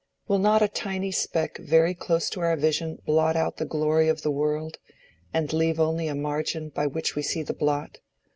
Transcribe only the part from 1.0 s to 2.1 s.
speck very